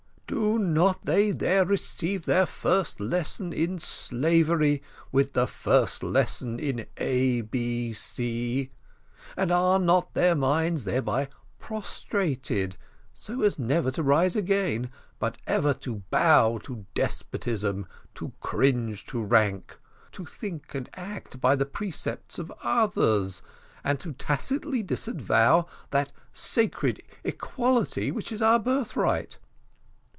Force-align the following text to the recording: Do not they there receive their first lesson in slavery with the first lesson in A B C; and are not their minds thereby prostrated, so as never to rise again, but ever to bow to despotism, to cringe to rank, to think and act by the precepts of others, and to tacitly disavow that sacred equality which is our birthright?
Do 0.27 0.57
not 0.57 1.03
they 1.03 1.31
there 1.31 1.65
receive 1.65 2.25
their 2.25 2.45
first 2.45 3.01
lesson 3.01 3.51
in 3.51 3.79
slavery 3.79 4.81
with 5.11 5.33
the 5.33 5.45
first 5.45 6.03
lesson 6.03 6.57
in 6.57 6.85
A 6.95 7.41
B 7.41 7.91
C; 7.91 8.71
and 9.35 9.51
are 9.51 9.77
not 9.77 10.13
their 10.13 10.33
minds 10.33 10.85
thereby 10.85 11.27
prostrated, 11.59 12.77
so 13.13 13.41
as 13.43 13.59
never 13.59 13.91
to 13.91 14.01
rise 14.01 14.37
again, 14.37 14.89
but 15.19 15.37
ever 15.47 15.73
to 15.73 15.97
bow 16.09 16.59
to 16.59 16.85
despotism, 16.93 17.85
to 18.15 18.31
cringe 18.39 19.05
to 19.07 19.21
rank, 19.21 19.79
to 20.13 20.25
think 20.25 20.73
and 20.73 20.89
act 20.93 21.41
by 21.41 21.57
the 21.57 21.65
precepts 21.65 22.39
of 22.39 22.53
others, 22.63 23.41
and 23.83 23.99
to 23.99 24.13
tacitly 24.13 24.81
disavow 24.81 25.67
that 25.89 26.13
sacred 26.31 27.03
equality 27.25 28.11
which 28.11 28.31
is 28.31 28.41
our 28.41 28.59
birthright? 28.59 29.37